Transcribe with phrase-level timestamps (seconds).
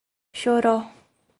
[0.39, 0.75] Choró